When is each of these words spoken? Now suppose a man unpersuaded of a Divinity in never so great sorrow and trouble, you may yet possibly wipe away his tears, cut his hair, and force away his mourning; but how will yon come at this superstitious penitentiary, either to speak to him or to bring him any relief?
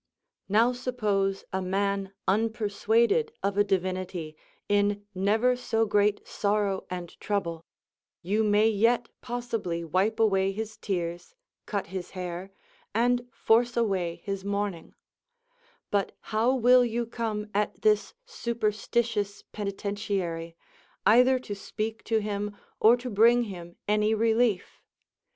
Now 0.49 0.73
suppose 0.73 1.43
a 1.53 1.61
man 1.61 2.11
unpersuaded 2.27 3.29
of 3.43 3.55
a 3.55 3.63
Divinity 3.63 4.35
in 4.67 5.05
never 5.13 5.55
so 5.55 5.85
great 5.85 6.27
sorrow 6.27 6.87
and 6.89 7.09
trouble, 7.19 7.63
you 8.23 8.43
may 8.43 8.67
yet 8.67 9.09
possibly 9.21 9.83
wipe 9.83 10.19
away 10.19 10.53
his 10.53 10.75
tears, 10.75 11.35
cut 11.67 11.85
his 11.93 12.09
hair, 12.17 12.49
and 12.95 13.27
force 13.31 13.77
away 13.77 14.21
his 14.23 14.43
mourning; 14.43 14.95
but 15.91 16.17
how 16.19 16.51
will 16.55 16.83
yon 16.83 17.05
come 17.11 17.47
at 17.53 17.83
this 17.83 18.15
superstitious 18.25 19.43
penitentiary, 19.51 20.55
either 21.05 21.37
to 21.37 21.53
speak 21.53 22.03
to 22.05 22.17
him 22.21 22.57
or 22.79 22.97
to 22.97 23.07
bring 23.11 23.43
him 23.43 23.75
any 23.87 24.15
relief? 24.15 24.81